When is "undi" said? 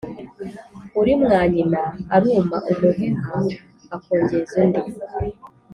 4.63-4.83